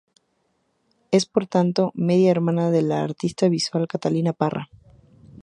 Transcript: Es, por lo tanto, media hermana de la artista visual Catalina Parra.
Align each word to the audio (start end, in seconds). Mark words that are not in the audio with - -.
Es, 1.11 1.27
por 1.27 1.43
lo 1.43 1.47
tanto, 1.49 1.91
media 1.93 2.31
hermana 2.31 2.71
de 2.71 2.81
la 2.81 3.03
artista 3.03 3.49
visual 3.49 3.87
Catalina 3.87 4.33
Parra. 4.33 4.67